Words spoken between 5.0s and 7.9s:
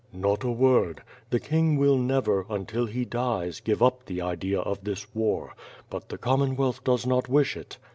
war; but the Commonwealth does not wish it."